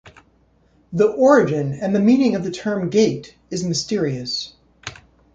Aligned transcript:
The 0.91 1.05
origin 1.09 1.73
and 1.75 1.95
the 1.95 1.99
meaning 1.99 2.33
of 2.33 2.43
the 2.43 2.49
term 2.49 2.89
"gate" 2.89 3.35
is 3.51 3.63
mysterious. 3.63 4.53